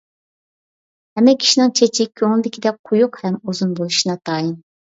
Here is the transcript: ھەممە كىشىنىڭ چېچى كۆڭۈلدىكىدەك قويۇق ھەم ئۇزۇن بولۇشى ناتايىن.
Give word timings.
ھەممە 1.19 1.35
كىشىنىڭ 1.43 1.75
چېچى 1.81 2.07
كۆڭۈلدىكىدەك 2.21 2.81
قويۇق 2.91 3.23
ھەم 3.27 3.39
ئۇزۇن 3.43 3.77
بولۇشى 3.81 4.13
ناتايىن. 4.13 4.53